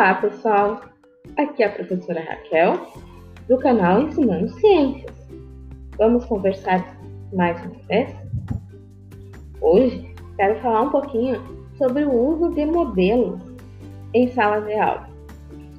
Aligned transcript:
Olá, 0.00 0.14
pessoal! 0.14 0.80
Aqui 1.36 1.62
é 1.62 1.66
a 1.66 1.72
professora 1.72 2.22
Raquel, 2.22 2.86
do 3.46 3.58
canal 3.58 4.00
Ensinando 4.00 4.48
Ciências. 4.48 5.14
Vamos 5.98 6.24
conversar 6.24 6.96
mais 7.34 7.62
uma 7.66 7.76
vez? 7.86 8.08
Hoje 9.60 10.14
quero 10.38 10.58
falar 10.60 10.84
um 10.84 10.90
pouquinho 10.90 11.38
sobre 11.76 12.04
o 12.04 12.14
uso 12.14 12.48
de 12.54 12.64
modelos 12.64 13.42
em 14.14 14.26
sala 14.28 14.62
de 14.62 14.72
aula 14.72 15.06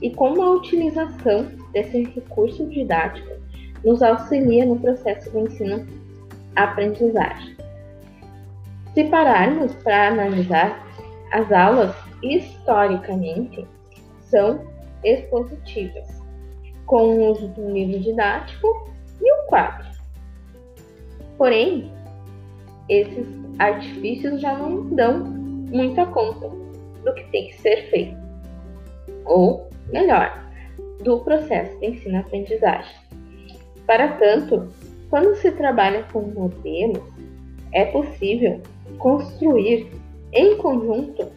e 0.03 0.11
como 0.11 0.39
a 0.43 0.51
utilização 0.51 1.47
desse 1.73 2.03
recurso 2.03 2.67
didático 2.67 3.31
nos 3.83 4.03
auxilia 4.03 4.67
no 4.67 4.77
processo 4.77 5.31
de 5.31 5.39
ensino-aprendizagem. 5.39 7.57
Se 8.93 9.03
pararmos 9.05 9.73
para 9.83 10.09
analisar 10.09 10.79
as 11.31 11.51
aulas 11.51 11.95
historicamente, 12.21 13.67
são 14.31 14.65
expositivas, 15.03 16.07
com 16.85 17.03
o 17.03 17.31
uso 17.31 17.47
do 17.49 17.69
livro 17.69 17.99
didático 17.99 18.89
e 19.21 19.31
o 19.31 19.47
quadro. 19.47 19.87
Porém, 21.37 21.91
esses 22.89 23.27
artifícios 23.59 24.41
já 24.41 24.57
não 24.57 24.89
dão 24.95 25.19
muita 25.19 26.05
conta 26.07 26.49
do 26.49 27.13
que 27.13 27.23
tem 27.31 27.47
que 27.47 27.61
ser 27.61 27.89
feito, 27.89 28.17
ou 29.25 29.69
melhor, 29.91 30.49
do 31.03 31.19
processo 31.19 31.77
de 31.79 31.87
ensino-aprendizagem. 31.87 32.95
Para 33.85 34.09
tanto, 34.17 34.69
quando 35.09 35.35
se 35.35 35.51
trabalha 35.51 36.03
com 36.11 36.21
modelos, 36.21 37.03
é 37.73 37.85
possível 37.85 38.61
construir 38.97 39.91
em 40.33 40.57
conjunto 40.57 41.27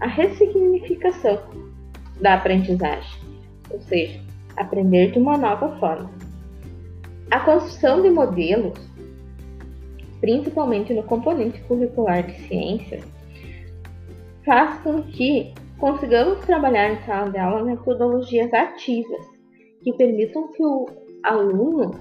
a 0.00 0.06
ressignificação 0.06 1.38
da 2.20 2.34
aprendizagem, 2.34 3.20
ou 3.70 3.80
seja, 3.80 4.20
aprender 4.56 5.12
de 5.12 5.18
uma 5.18 5.36
nova 5.36 5.76
forma. 5.78 6.10
A 7.30 7.40
construção 7.40 8.02
de 8.02 8.10
modelos, 8.10 8.78
principalmente 10.20 10.92
no 10.92 11.02
componente 11.04 11.60
curricular 11.62 12.24
de 12.24 12.34
ciências, 12.46 13.04
faz 14.44 14.80
com 14.80 15.02
que 15.02 15.54
consigamos 15.78 16.40
trabalhar 16.40 16.92
em 16.92 17.02
sala 17.04 17.30
de 17.30 17.38
aula 17.38 17.64
metodologias 17.64 18.52
ativas 18.52 19.26
que 19.82 19.92
permitam 19.94 20.48
que 20.52 20.62
o 20.62 20.86
aluno 21.22 21.92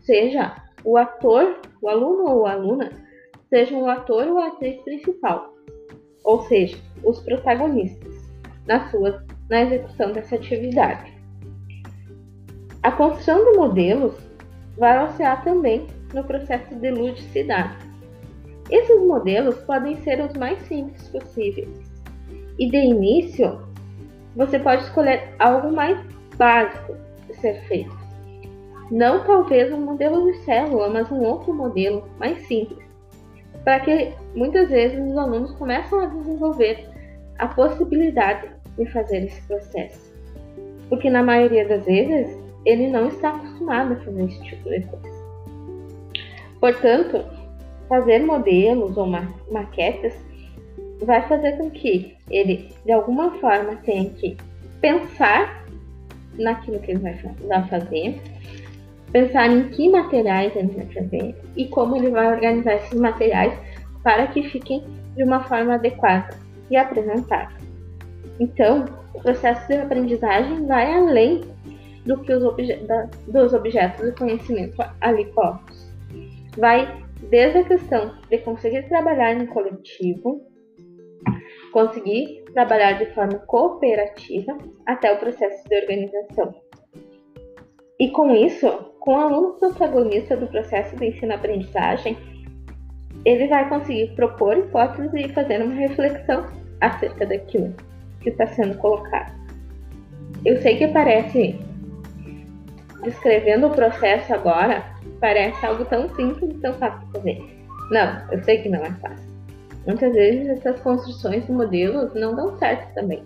seja 0.00 0.56
o 0.84 0.96
ator, 0.96 1.60
o 1.82 1.88
aluno 1.88 2.30
ou 2.30 2.46
aluna 2.46 2.90
seja 3.48 3.76
o 3.76 3.88
ator 3.88 4.26
ou 4.26 4.38
a 4.38 4.48
atriz 4.48 4.80
principal, 4.82 5.54
ou 6.24 6.42
seja, 6.42 6.76
os 7.04 7.20
protagonistas 7.20 8.14
na 8.66 8.88
sua 8.90 9.24
na 9.48 9.62
execução 9.62 10.12
dessa 10.12 10.34
atividade. 10.34 11.12
A 12.82 12.92
construção 12.92 13.44
de 13.44 13.56
modelos 13.56 14.14
vai 14.76 14.96
auxiliar 14.96 15.42
também 15.42 15.86
no 16.14 16.24
processo 16.24 16.74
de 16.74 16.90
ludicidade. 16.90 17.76
Esses 18.70 19.00
modelos 19.02 19.56
podem 19.62 19.96
ser 20.02 20.20
os 20.20 20.32
mais 20.34 20.58
simples 20.62 21.08
possíveis. 21.08 21.68
E 22.58 22.70
de 22.70 22.76
início, 22.76 23.60
você 24.36 24.58
pode 24.58 24.82
escolher 24.82 25.34
algo 25.38 25.72
mais 25.72 25.98
básico 26.36 26.94
de 27.26 27.34
ser 27.36 27.60
feito. 27.62 27.96
Não 28.90 29.24
talvez 29.24 29.72
um 29.72 29.80
modelo 29.80 30.30
de 30.30 30.38
célula, 30.44 30.88
mas 30.88 31.10
um 31.10 31.20
outro 31.22 31.52
modelo 31.52 32.08
mais 32.18 32.46
simples. 32.46 32.86
Para 33.64 33.80
que 33.80 34.12
muitas 34.34 34.68
vezes 34.70 34.98
os 34.98 35.16
alunos 35.16 35.52
começam 35.52 36.00
a 36.00 36.06
desenvolver 36.06 36.88
a 37.38 37.48
possibilidade 37.48 38.48
de 38.78 38.86
fazer 38.92 39.24
esse 39.24 39.40
processo. 39.42 40.12
Porque 40.88 41.10
na 41.10 41.22
maioria 41.22 41.66
das 41.66 41.84
vezes 41.84 42.36
ele 42.64 42.88
não 42.88 43.08
está 43.08 43.30
acostumado 43.30 43.94
a 43.94 43.96
fazer 43.96 44.24
esse 44.24 44.42
tipo 44.44 44.68
de 44.68 44.80
coisa. 44.82 45.18
Portanto, 46.60 47.24
fazer 47.88 48.20
modelos 48.20 48.96
ou 48.96 49.06
ma 49.06 49.26
maquetes 49.50 50.14
vai 51.02 51.26
fazer 51.28 51.52
com 51.56 51.70
que 51.70 52.16
ele, 52.30 52.68
de 52.84 52.92
alguma 52.92 53.30
forma, 53.38 53.76
tenha 53.84 54.10
que 54.10 54.36
pensar 54.80 55.64
naquilo 56.36 56.78
que 56.80 56.92
ele 56.92 57.00
vai 57.00 57.66
fazer, 57.68 58.20
pensar 59.12 59.48
em 59.50 59.68
que 59.70 59.88
materiais 59.88 60.54
ele 60.56 60.68
vai 60.68 60.86
fazer 60.86 61.34
e 61.56 61.66
como 61.66 61.96
ele 61.96 62.10
vai 62.10 62.32
organizar 62.32 62.74
esses 62.74 62.98
materiais 62.98 63.58
para 64.02 64.26
que 64.28 64.42
fiquem 64.50 64.84
de 65.16 65.24
uma 65.24 65.42
forma 65.44 65.74
adequada 65.74 66.36
e 66.70 66.76
apresentável. 66.76 67.57
Então, 68.40 68.84
o 69.14 69.20
processo 69.20 69.66
de 69.66 69.74
aprendizagem 69.74 70.66
vai 70.66 70.92
além 70.94 71.40
do 72.06 72.20
que 72.22 72.32
os 72.32 72.44
obje 72.44 72.76
da, 72.86 73.08
dos 73.26 73.52
objetos 73.52 74.06
de 74.06 74.12
conhecimento 74.12 74.76
ali 75.00 75.26
postos. 75.32 75.92
Vai 76.56 77.04
desde 77.28 77.58
a 77.58 77.64
questão 77.64 78.14
de 78.30 78.38
conseguir 78.38 78.88
trabalhar 78.88 79.34
em 79.34 79.46
coletivo, 79.46 80.40
conseguir 81.72 82.44
trabalhar 82.54 82.92
de 82.92 83.06
forma 83.12 83.38
cooperativa, 83.40 84.56
até 84.86 85.12
o 85.12 85.18
processo 85.18 85.68
de 85.68 85.76
organização. 85.76 86.54
E 88.00 88.10
com 88.10 88.30
isso, 88.30 88.68
com 89.00 89.14
o 89.14 89.20
aluno 89.20 89.54
protagonista 89.54 90.36
do 90.36 90.46
processo 90.46 90.96
de 90.96 91.08
ensino-aprendizagem, 91.08 92.16
ele 93.24 93.48
vai 93.48 93.68
conseguir 93.68 94.14
propor 94.14 94.56
hipóteses 94.56 95.12
e 95.14 95.28
fazer 95.32 95.60
uma 95.60 95.74
reflexão 95.74 96.46
acerca 96.80 97.26
daquilo 97.26 97.74
que 98.20 98.30
está 98.30 98.46
sendo 98.46 98.76
colocado. 98.78 99.32
Eu 100.44 100.60
sei 100.62 100.76
que 100.76 100.88
parece, 100.88 101.58
descrevendo 103.02 103.66
o 103.66 103.70
processo 103.70 104.32
agora, 104.34 104.84
parece 105.20 105.64
algo 105.64 105.84
tão 105.84 106.08
simples 106.14 106.50
e 106.50 106.58
tão 106.58 106.74
fácil 106.74 107.06
de 107.06 107.12
fazer. 107.12 107.58
Não, 107.90 108.32
eu 108.32 108.42
sei 108.44 108.58
que 108.62 108.68
não 108.68 108.84
é 108.84 108.90
fácil. 108.92 109.28
Muitas 109.86 110.12
vezes 110.12 110.48
essas 110.48 110.80
construções 110.80 111.46
de 111.46 111.52
modelos 111.52 112.12
não 112.14 112.34
dão 112.34 112.58
certo 112.58 112.92
também. 112.94 113.22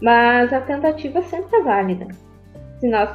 Mas 0.00 0.52
a 0.52 0.60
tentativa 0.60 1.20
sempre 1.22 1.56
é 1.56 1.62
válida. 1.62 2.06
Se 2.78 2.88
nós 2.88 3.10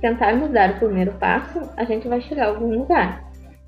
tentarmos 0.00 0.50
dar 0.50 0.70
o 0.70 0.78
primeiro 0.78 1.12
passo, 1.12 1.60
a 1.76 1.84
gente 1.84 2.08
vai 2.08 2.20
chegar 2.20 2.46
a 2.46 2.48
algum 2.48 2.74
lugar. 2.78 3.24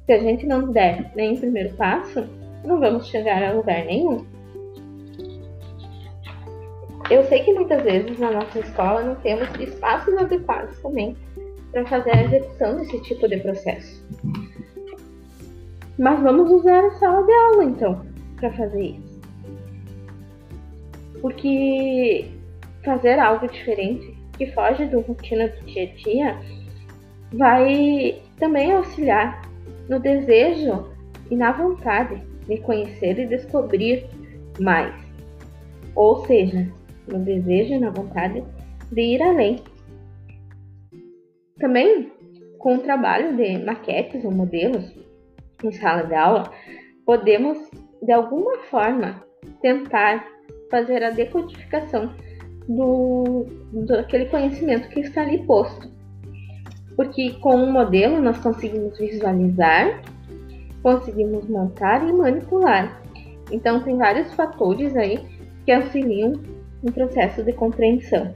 Se 0.06 0.12
a 0.12 0.18
gente 0.18 0.46
não 0.46 0.72
der 0.72 1.12
nem 1.14 1.34
o 1.34 1.40
primeiro 1.40 1.74
passo, 1.74 2.26
não 2.64 2.80
vamos 2.80 3.06
chegar 3.06 3.42
a 3.42 3.52
lugar 3.52 3.84
nenhum. 3.84 4.24
Eu 7.12 7.22
sei 7.24 7.40
que 7.40 7.52
muitas 7.52 7.82
vezes 7.82 8.18
na 8.18 8.30
nossa 8.30 8.58
escola 8.58 9.02
não 9.02 9.14
temos 9.16 9.46
espaços 9.60 10.16
adequados 10.16 10.80
também 10.80 11.14
para 11.70 11.84
fazer 11.84 12.10
a 12.10 12.24
execução 12.24 12.78
desse 12.78 13.02
tipo 13.02 13.28
de 13.28 13.36
processo. 13.36 14.02
Mas 15.98 16.18
vamos 16.22 16.50
usar 16.50 16.82
a 16.82 16.90
sala 16.92 17.22
de 17.26 17.32
aula 17.34 17.64
então 17.64 18.06
para 18.36 18.50
fazer 18.54 18.82
isso. 18.82 19.20
Porque 21.20 22.30
fazer 22.82 23.18
algo 23.18 23.46
diferente 23.46 24.16
que 24.38 24.46
foge 24.52 24.86
da 24.86 24.96
rotina 24.96 25.48
do 25.48 25.66
dia 25.66 25.82
a 25.82 25.94
dia 25.94 26.40
vai 27.34 28.22
também 28.38 28.72
auxiliar 28.72 29.42
no 29.86 30.00
desejo 30.00 30.88
e 31.30 31.36
na 31.36 31.52
vontade 31.52 32.22
de 32.48 32.56
conhecer 32.62 33.18
e 33.18 33.26
descobrir 33.26 34.06
mais. 34.58 34.94
Ou 35.94 36.24
seja, 36.24 36.66
no 37.08 37.18
desejo 37.24 37.74
e 37.74 37.78
na 37.78 37.90
vontade 37.90 38.42
de 38.90 39.00
ir 39.00 39.22
além. 39.22 39.62
Também, 41.58 42.12
com 42.58 42.76
o 42.76 42.80
trabalho 42.80 43.36
de 43.36 43.58
maquetes 43.58 44.24
ou 44.24 44.32
modelos 44.32 44.92
em 45.62 45.72
sala 45.72 46.02
de 46.02 46.14
aula, 46.14 46.50
podemos, 47.06 47.58
de 48.02 48.12
alguma 48.12 48.58
forma, 48.70 49.22
tentar 49.60 50.26
fazer 50.70 51.02
a 51.02 51.10
decodificação 51.10 52.12
do, 52.68 53.46
do 53.72 53.94
aquele 53.94 54.26
conhecimento 54.26 54.88
que 54.88 55.00
está 55.00 55.22
ali 55.22 55.44
posto. 55.46 55.90
Porque 56.96 57.32
com 57.40 57.56
um 57.56 57.72
modelo 57.72 58.20
nós 58.20 58.38
conseguimos 58.38 58.98
visualizar, 58.98 60.02
conseguimos 60.82 61.48
montar 61.48 62.06
e 62.08 62.12
manipular. 62.12 63.00
Então 63.50 63.82
tem 63.82 63.96
vários 63.96 64.32
fatores 64.34 64.96
aí 64.96 65.18
que 65.64 65.72
auxiliam 65.72 66.32
um 66.82 66.90
processo 66.90 67.42
de 67.42 67.52
compreensão. 67.52 68.34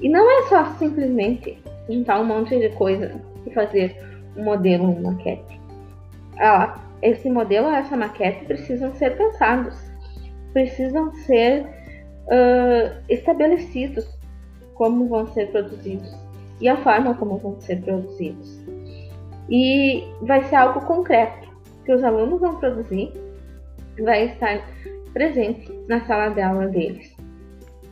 E 0.00 0.08
não 0.08 0.28
é 0.28 0.48
só 0.48 0.64
simplesmente 0.78 1.58
juntar 1.88 2.20
um 2.20 2.24
monte 2.24 2.58
de 2.58 2.68
coisa 2.70 3.20
e 3.46 3.50
fazer 3.50 3.96
um 4.36 4.44
modelo, 4.44 4.84
uma 4.90 5.12
maquete. 5.12 5.60
Ah, 6.38 6.80
esse 7.02 7.28
modelo 7.30 7.68
e 7.68 7.74
essa 7.74 7.96
maquete 7.96 8.44
precisam 8.44 8.94
ser 8.94 9.16
pensados, 9.16 9.76
precisam 10.52 11.12
ser 11.14 11.62
uh, 11.62 13.02
estabelecidos 13.08 14.06
como 14.74 15.08
vão 15.08 15.26
ser 15.28 15.50
produzidos 15.50 16.12
e 16.60 16.68
a 16.68 16.76
forma 16.78 17.14
como 17.14 17.38
vão 17.38 17.60
ser 17.60 17.82
produzidos. 17.82 18.60
E 19.50 20.04
vai 20.22 20.44
ser 20.44 20.56
algo 20.56 20.80
concreto 20.82 21.50
que 21.84 21.92
os 21.92 22.02
alunos 22.04 22.40
vão 22.40 22.56
produzir, 22.56 23.12
vai 24.02 24.26
estar 24.26 24.62
presente 25.12 25.70
na 25.88 26.00
sala 26.06 26.28
de 26.30 26.40
aula 26.40 26.68
deles. 26.68 27.14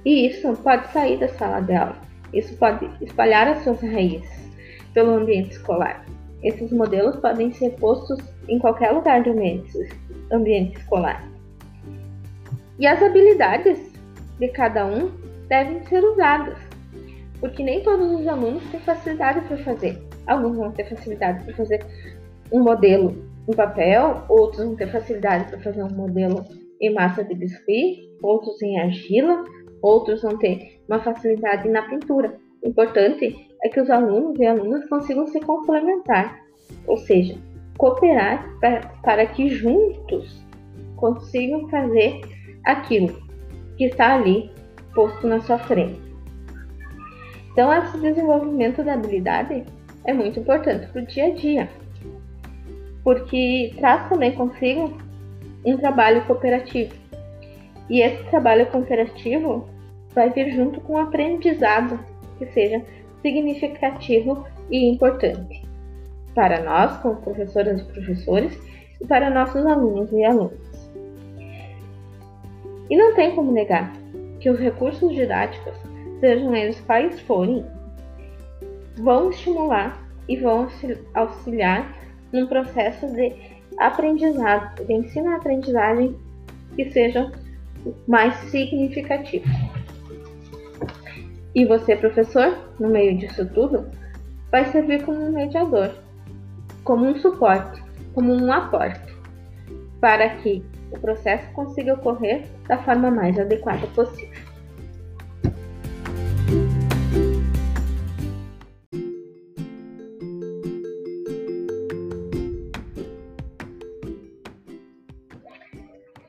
E 0.04 0.26
isso 0.26 0.52
pode 0.62 0.90
sair 0.92 1.18
da 1.18 1.28
sala 1.28 1.60
de 1.60 1.74
aula. 1.74 1.96
Isso 2.32 2.56
pode 2.56 2.88
espalhar 3.02 3.48
as 3.48 3.62
suas 3.62 3.80
raízes 3.80 4.50
pelo 4.94 5.14
ambiente 5.14 5.52
escolar. 5.52 6.04
Esses 6.42 6.72
modelos 6.72 7.16
podem 7.16 7.52
ser 7.52 7.70
postos 7.72 8.18
em 8.48 8.58
qualquer 8.58 8.92
lugar 8.92 9.22
do 9.22 9.30
ambiente, 9.30 9.88
ambiente 10.32 10.78
escolar. 10.78 11.28
E 12.78 12.86
as 12.86 13.02
habilidades 13.02 13.78
de 14.38 14.48
cada 14.48 14.86
um 14.86 15.10
devem 15.48 15.84
ser 15.84 16.02
usadas, 16.02 16.56
porque 17.40 17.62
nem 17.62 17.82
todos 17.82 18.20
os 18.20 18.26
alunos 18.26 18.62
têm 18.70 18.80
facilidade 18.80 19.40
para 19.42 19.58
fazer. 19.58 20.02
Alguns 20.26 20.56
vão 20.56 20.72
ter 20.72 20.88
facilidade 20.88 21.44
para 21.44 21.54
fazer 21.54 21.84
um 22.50 22.62
modelo 22.62 23.22
em 23.46 23.52
papel, 23.52 24.24
outros 24.28 24.64
vão 24.64 24.76
ter 24.76 24.90
facilidade 24.90 25.50
para 25.50 25.60
fazer 25.60 25.82
um 25.82 25.90
modelo 25.90 26.44
em 26.80 26.92
massa 26.94 27.22
de 27.24 27.34
biscuit, 27.34 28.08
outros 28.22 28.60
em 28.62 28.78
argila, 28.80 29.44
outros 29.82 30.22
vão 30.22 30.36
ter 30.38 30.80
uma 30.88 31.00
facilidade 31.00 31.68
na 31.68 31.82
pintura. 31.82 32.36
O 32.62 32.68
importante 32.68 33.48
é 33.62 33.68
que 33.68 33.80
os 33.80 33.90
alunos 33.90 34.38
e 34.38 34.46
alunas 34.46 34.88
consigam 34.88 35.26
se 35.26 35.40
complementar, 35.40 36.40
ou 36.86 36.96
seja, 36.96 37.36
cooperar 37.78 38.46
para, 38.60 38.80
para 39.02 39.26
que 39.26 39.48
juntos 39.48 40.42
consigam 40.96 41.68
fazer 41.68 42.20
aquilo 42.64 43.20
que 43.76 43.84
está 43.84 44.16
ali 44.16 44.50
posto 44.94 45.26
na 45.26 45.40
sua 45.40 45.58
frente. 45.58 46.00
Então, 47.52 47.72
esse 47.72 47.98
desenvolvimento 47.98 48.82
da 48.82 48.94
habilidade 48.94 49.64
é 50.04 50.12
muito 50.12 50.40
importante 50.40 50.86
para 50.88 51.02
o 51.02 51.06
dia 51.06 51.26
a 51.26 51.30
dia, 51.30 51.68
porque 53.02 53.72
traz 53.76 54.08
também 54.08 54.32
consigo 54.32 54.96
um 55.64 55.76
trabalho 55.76 56.24
cooperativo. 56.26 56.94
E 57.88 58.00
esse 58.00 58.22
trabalho 58.24 58.66
cooperativo 58.66 59.68
vai 60.14 60.30
vir 60.30 60.52
junto 60.52 60.80
com 60.80 60.94
um 60.94 60.98
aprendizado 60.98 61.98
que 62.38 62.46
seja 62.46 62.82
significativo 63.22 64.46
e 64.70 64.88
importante 64.88 65.62
para 66.34 66.62
nós, 66.62 66.96
como 66.98 67.16
professoras 67.16 67.80
e 67.80 67.84
professores, 67.84 68.58
e 69.00 69.06
para 69.06 69.30
nossos 69.30 69.64
alunos 69.66 70.10
e 70.12 70.24
alunas. 70.24 70.90
E 72.88 72.96
não 72.96 73.14
tem 73.14 73.34
como 73.34 73.52
negar 73.52 73.92
que 74.40 74.50
os 74.50 74.58
recursos 74.58 75.12
didáticos, 75.14 75.74
sejam 76.20 76.54
eles 76.54 76.80
quais 76.80 77.20
forem, 77.20 77.64
vão 78.96 79.30
estimular 79.30 80.02
e 80.28 80.36
vão 80.36 80.68
auxiliar 81.14 81.96
num 82.32 82.46
processo 82.46 83.06
de 83.12 83.34
aprendizado, 83.80 84.84
de 84.84 84.92
ensino-aprendizagem 84.92 86.14
que 86.76 86.90
sejam 86.92 87.32
mais 88.06 88.34
significativos. 88.50 89.50
E 91.54 91.64
você, 91.64 91.96
professor, 91.96 92.56
no 92.78 92.88
meio 92.88 93.16
disso 93.18 93.44
tudo, 93.46 93.86
vai 94.50 94.66
servir 94.66 95.02
como 95.04 95.18
um 95.18 95.32
mediador, 95.32 95.94
como 96.84 97.06
um 97.06 97.16
suporte, 97.16 97.82
como 98.14 98.32
um 98.32 98.52
aporte, 98.52 99.14
para 100.00 100.28
que 100.36 100.62
o 100.92 100.98
processo 100.98 101.50
consiga 101.52 101.94
ocorrer 101.94 102.44
da 102.68 102.78
forma 102.78 103.10
mais 103.10 103.38
adequada 103.38 103.86
possível. 103.88 104.49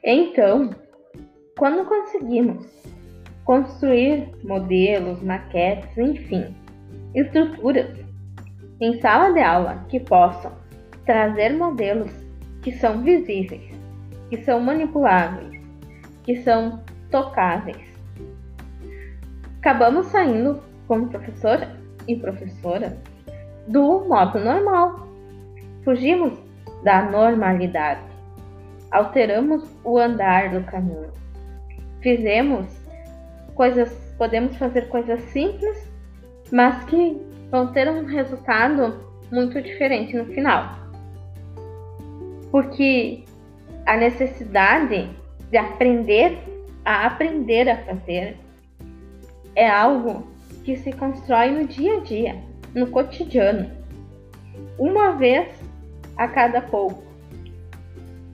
Então, 0.03 0.71
quando 1.59 1.86
conseguimos 1.86 2.65
construir 3.45 4.31
modelos, 4.44 5.21
maquetes, 5.21 5.95
enfim, 5.95 6.56
estruturas 7.13 7.88
em 8.80 9.00
sala 9.00 9.31
de 9.31 9.39
aula 9.42 9.86
que 9.89 10.00
possam 10.00 10.51
trazer 11.06 11.56
modelos 11.56 12.12
que 12.63 12.71
são 12.71 13.03
visíveis, 13.03 13.62
que 14.30 14.38
são 14.44 14.59
manipuláveis, 14.59 15.62
que 16.24 16.38
são 16.38 16.81
tocáveis. 17.12 17.92
Acabamos 19.59 20.07
saindo, 20.07 20.63
como 20.88 21.09
professora 21.09 21.75
e 22.07 22.15
professora, 22.15 22.98
do 23.68 24.03
modo 24.06 24.39
normal. 24.39 25.07
Fugimos 25.83 26.39
da 26.83 27.03
normalidade. 27.03 28.11
Alteramos 28.92 29.64
o 29.84 29.98
andar 29.98 30.52
do 30.52 30.64
caminho. 30.64 31.12
Fizemos 32.02 32.68
coisas, 33.56 33.92
podemos 34.18 34.56
fazer 34.58 34.90
coisas 34.90 35.22
simples, 35.32 35.90
mas 36.52 36.84
que 36.86 37.20
vão 37.50 37.72
ter 37.72 37.90
um 37.90 38.06
resultado 38.06 39.00
muito 39.32 39.62
diferente 39.62 40.16
no 40.16 40.26
final. 40.26 40.78
Porque 42.52 43.24
a 43.86 43.98
necessidade 43.98 45.10
de 45.50 45.58
aprender 45.58 46.38
a 46.84 47.06
aprender 47.06 47.70
a 47.70 47.78
fazer 47.78 48.38
é 49.56 49.70
algo 49.70 50.28
que 50.64 50.76
se 50.78 50.92
constrói 50.94 51.52
no 51.52 51.68
dia 51.68 51.98
a 51.98 52.00
dia, 52.02 52.36
no 52.74 52.88
cotidiano, 52.88 53.70
uma 54.78 55.12
vez 55.14 55.48
a 56.18 56.28
cada 56.28 56.62
pouco, 56.62 57.04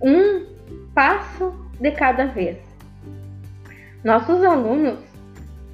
um 0.01 0.45
passo 0.93 1.53
de 1.79 1.91
cada 1.91 2.25
vez. 2.25 2.57
Nossos 4.03 4.43
alunos, 4.43 4.99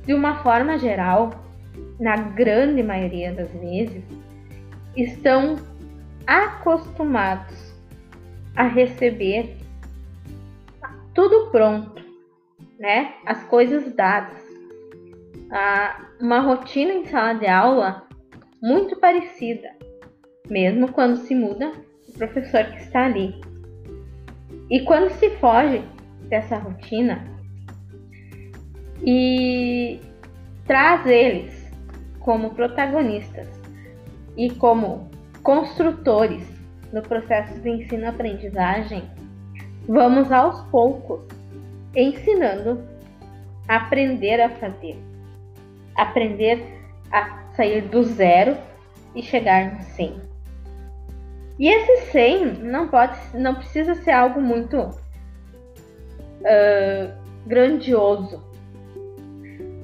de 0.05 0.13
uma 0.13 0.43
forma 0.43 0.77
geral, 0.77 1.31
na 1.99 2.15
grande 2.15 2.81
maioria 2.83 3.33
das 3.33 3.51
vezes, 3.51 4.03
estão 4.95 5.57
acostumados 6.25 7.73
a 8.55 8.63
receber 8.63 9.57
tudo 11.13 11.49
pronto, 11.51 12.03
né? 12.79 13.13
As 13.25 13.43
coisas 13.43 13.93
dadas. 13.95 14.41
Ah, 15.51 16.07
uma 16.19 16.39
rotina 16.39 16.93
em 16.93 17.05
sala 17.05 17.33
de 17.33 17.47
aula 17.47 18.07
muito 18.61 18.99
parecida, 18.99 19.69
mesmo 20.49 20.91
quando 20.91 21.17
se 21.17 21.35
muda 21.35 21.71
o 22.07 22.13
professor 22.13 22.65
que 22.65 22.77
está 22.77 23.05
ali. 23.05 23.39
E 24.73 24.79
quando 24.79 25.11
se 25.11 25.29
foge 25.37 25.83
dessa 26.27 26.57
rotina 26.57 27.23
e 29.05 29.99
traz 30.65 31.05
eles 31.05 31.71
como 32.19 32.55
protagonistas 32.55 33.47
e 34.35 34.49
como 34.49 35.11
construtores 35.43 36.41
no 36.91 37.03
processo 37.03 37.61
de 37.61 37.69
ensino-aprendizagem, 37.69 39.03
vamos 39.87 40.31
aos 40.31 40.59
poucos 40.71 41.21
ensinando 41.95 42.83
a 43.67 43.75
aprender 43.75 44.41
a 44.41 44.49
fazer, 44.49 44.97
aprender 45.95 46.65
a 47.11 47.43
sair 47.55 47.81
do 47.89 48.01
zero 48.01 48.57
e 49.13 49.21
chegar 49.21 49.75
no 49.75 49.83
100. 49.83 50.32
E 51.59 51.67
esse 51.67 52.11
100 52.11 52.63
não 52.63 52.87
pode, 52.87 53.17
não 53.33 53.55
precisa 53.55 53.93
ser 53.95 54.11
algo 54.11 54.41
muito 54.41 54.77
uh, 54.79 54.93
grandioso. 57.45 58.41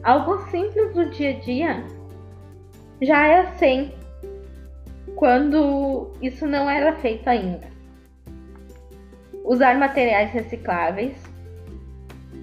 Algo 0.04 0.40
simples 0.50 0.94
do 0.94 1.10
dia 1.10 1.32
a 1.32 1.40
dia 1.40 1.84
já 3.02 3.28
é 3.28 3.46
100 3.58 3.94
quando 5.16 6.12
isso 6.22 6.48
não 6.48 6.70
era 6.70 6.96
feito 6.96 7.28
ainda. 7.28 7.68
Usar 9.44 9.78
materiais 9.78 10.32
recicláveis, 10.32 11.22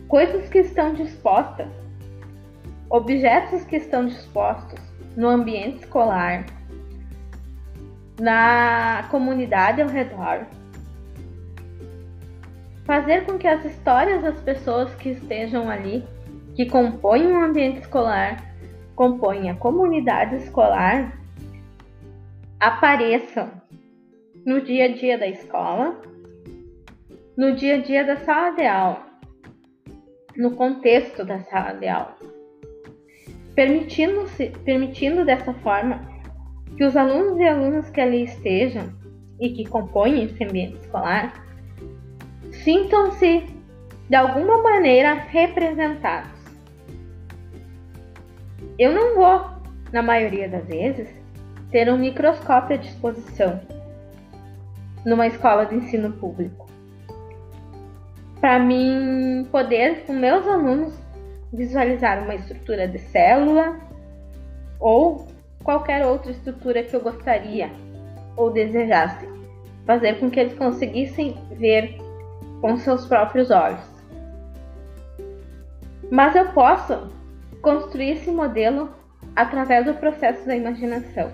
coisas 0.08 0.48
que 0.48 0.58
estão 0.58 0.94
dispostas, 0.94 1.68
objetos 2.90 3.64
que 3.64 3.76
estão 3.76 4.06
dispostos 4.06 4.80
no 5.16 5.28
ambiente 5.28 5.80
escolar, 5.80 6.44
na 8.20 9.06
comunidade 9.10 9.82
ao 9.82 9.88
redor. 9.88 10.46
Fazer 12.84 13.24
com 13.24 13.36
que 13.36 13.46
as 13.46 13.64
histórias 13.64 14.22
das 14.22 14.40
pessoas 14.40 14.94
que 14.94 15.10
estejam 15.10 15.68
ali, 15.68 16.04
que 16.54 16.66
compõem 16.66 17.32
o 17.32 17.44
ambiente 17.44 17.80
escolar, 17.80 18.42
compõem 18.94 19.50
a 19.50 19.54
comunidade 19.56 20.36
escolar 20.36 21.12
apareçam 22.58 23.50
no 24.44 24.60
dia 24.60 24.86
a 24.86 24.88
dia 24.88 25.18
da 25.18 25.26
escola, 25.26 26.00
no 27.36 27.54
dia 27.54 27.74
a 27.74 27.78
dia 27.78 28.04
da 28.04 28.16
sala 28.16 28.50
de 28.52 28.64
aula, 28.64 29.06
no 30.36 30.52
contexto 30.52 31.24
da 31.24 31.40
sala 31.40 31.72
de 31.72 31.88
aula, 31.88 32.16
permitindo, 33.54 34.24
permitindo 34.64 35.24
dessa 35.24 35.52
forma 35.54 36.15
que 36.76 36.84
os 36.84 36.96
alunos 36.96 37.38
e 37.38 37.44
alunas 37.44 37.90
que 37.90 38.00
ali 38.00 38.24
estejam 38.24 38.92
e 39.40 39.50
que 39.50 39.66
compõem 39.66 40.24
esse 40.24 40.44
ambiente 40.44 40.76
escolar 40.76 41.44
sintam-se 42.64 43.44
de 44.08 44.16
alguma 44.16 44.62
maneira 44.62 45.14
representados 45.14 46.36
eu 48.78 48.92
não 48.92 49.14
vou, 49.14 49.50
na 49.90 50.02
maioria 50.02 50.48
das 50.50 50.66
vezes, 50.66 51.08
ter 51.70 51.90
um 51.90 51.96
microscópio 51.96 52.76
à 52.76 52.78
disposição 52.78 53.58
numa 55.04 55.26
escola 55.26 55.64
de 55.64 55.76
ensino 55.76 56.12
público. 56.12 56.66
Para 58.38 58.58
mim 58.58 59.46
poder 59.50 60.04
com 60.04 60.12
meus 60.12 60.46
alunos 60.46 60.94
visualizar 61.50 62.22
uma 62.22 62.34
estrutura 62.34 62.86
de 62.86 62.98
célula 62.98 63.80
ou 64.78 65.26
qualquer 65.66 66.06
outra 66.06 66.30
estrutura 66.30 66.84
que 66.84 66.94
eu 66.94 67.00
gostaria 67.00 67.68
ou 68.36 68.52
desejasse, 68.52 69.28
fazer 69.84 70.20
com 70.20 70.30
que 70.30 70.38
eles 70.38 70.54
conseguissem 70.54 71.36
ver 71.58 71.98
com 72.60 72.76
seus 72.76 73.04
próprios 73.06 73.50
olhos. 73.50 73.84
Mas 76.08 76.36
eu 76.36 76.52
posso 76.52 77.08
construir 77.60 78.12
esse 78.12 78.30
modelo 78.30 78.90
através 79.34 79.84
do 79.86 79.94
processo 79.94 80.46
da 80.46 80.54
imaginação, 80.54 81.32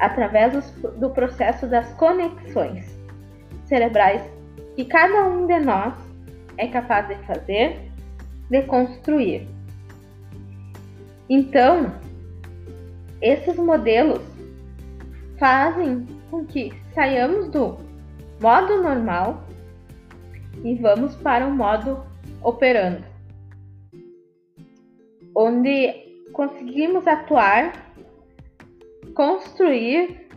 através 0.00 0.72
do 0.72 1.10
processo 1.10 1.68
das 1.68 1.92
conexões 1.94 2.98
cerebrais 3.66 4.22
que 4.74 4.84
cada 4.86 5.28
um 5.28 5.46
de 5.46 5.60
nós 5.60 5.94
é 6.58 6.66
capaz 6.66 7.06
de 7.06 7.14
fazer, 7.26 7.92
de 8.50 8.62
construir. 8.62 9.48
Então, 11.30 11.92
esses 13.24 13.56
modelos 13.56 14.20
fazem 15.38 16.06
com 16.30 16.44
que 16.44 16.70
saiamos 16.94 17.48
do 17.48 17.78
modo 18.38 18.82
normal 18.82 19.42
e 20.62 20.74
vamos 20.74 21.16
para 21.16 21.46
o 21.46 21.50
modo 21.50 22.04
operando, 22.42 23.02
onde 25.34 26.28
conseguimos 26.34 27.06
atuar, 27.06 27.72
construir 29.14 30.28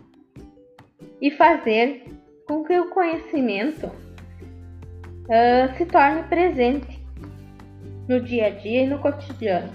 e 1.22 1.30
fazer 1.30 2.06
com 2.48 2.64
que 2.64 2.80
o 2.80 2.90
conhecimento 2.90 3.88
uh, 3.88 5.76
se 5.76 5.86
torne 5.86 6.24
presente 6.24 7.06
no 8.08 8.22
dia 8.22 8.48
a 8.48 8.50
dia 8.52 8.84
e 8.84 8.88
no 8.88 9.00
cotidiano. 9.00 9.74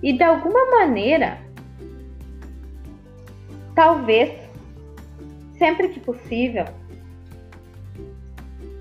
E 0.00 0.12
de 0.12 0.22
alguma 0.22 0.70
maneira, 0.70 1.43
talvez, 3.74 4.32
sempre 5.58 5.88
que 5.88 6.00
possível, 6.00 6.66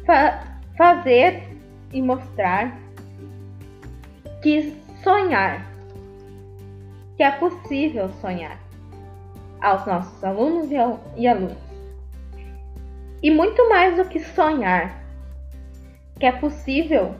fa 0.05 0.59
fazer 0.77 1.43
e 1.91 2.01
mostrar 2.01 2.77
que 4.41 4.75
sonhar 5.03 5.73
que 7.15 7.23
é 7.23 7.31
possível 7.31 8.09
sonhar 8.21 8.57
aos 9.61 9.85
nossos 9.85 10.23
alunos 10.23 10.69
e 11.15 11.27
alunos. 11.27 11.57
E 13.21 13.31
muito 13.31 13.69
mais 13.69 13.95
do 13.95 14.05
que 14.05 14.19
sonhar, 14.19 15.01
que 16.19 16.25
é 16.25 16.31
possível 16.31 17.15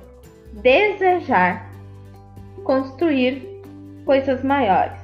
desejar 0.52 1.70
construir 2.64 3.62
coisas 4.06 4.44
maiores. 4.44 5.00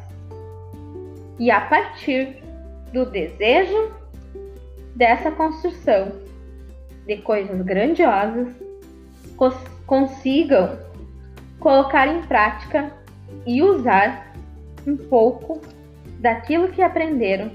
E 1.40 1.50
a 1.50 1.62
partir 1.62 2.39
do 2.94 3.06
desejo 3.06 3.92
dessa 4.96 5.32
construção 5.32 6.12
de 7.06 7.18
coisas 7.18 7.62
grandiosas, 7.62 8.48
consigam 9.86 10.78
colocar 11.60 12.08
em 12.08 12.22
prática 12.24 12.92
e 13.46 13.62
usar 13.64 14.34
um 14.86 14.96
pouco 14.96 15.62
daquilo 16.20 16.70
que 16.70 16.82
aprenderam 16.82 17.52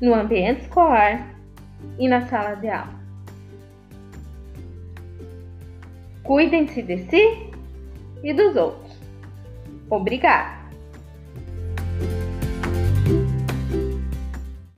no 0.00 0.14
ambiente 0.14 0.62
escolar 0.62 1.34
e 1.98 2.08
na 2.08 2.26
sala 2.26 2.54
de 2.54 2.68
aula. 2.68 2.98
Cuidem-se 6.22 6.82
de 6.82 6.98
si 7.08 7.50
e 8.22 8.32
dos 8.34 8.54
outros. 8.54 8.98
Obrigada! 9.88 10.57